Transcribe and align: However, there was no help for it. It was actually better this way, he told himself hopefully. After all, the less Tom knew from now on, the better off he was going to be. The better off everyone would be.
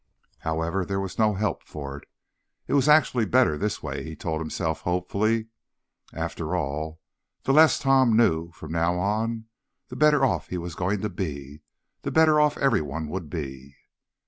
However, 0.39 0.83
there 0.83 0.99
was 0.99 1.19
no 1.19 1.35
help 1.35 1.61
for 1.61 1.95
it. 1.99 2.09
It 2.65 2.73
was 2.73 2.89
actually 2.89 3.25
better 3.27 3.55
this 3.55 3.83
way, 3.83 4.03
he 4.03 4.15
told 4.15 4.41
himself 4.41 4.81
hopefully. 4.81 5.49
After 6.11 6.55
all, 6.55 6.99
the 7.43 7.53
less 7.53 7.77
Tom 7.77 8.17
knew 8.17 8.51
from 8.51 8.71
now 8.71 8.97
on, 8.97 9.45
the 9.89 9.95
better 9.95 10.25
off 10.25 10.47
he 10.47 10.57
was 10.57 10.73
going 10.73 11.01
to 11.01 11.09
be. 11.11 11.61
The 12.01 12.09
better 12.09 12.41
off 12.41 12.57
everyone 12.57 13.09
would 13.09 13.29
be. 13.29 13.75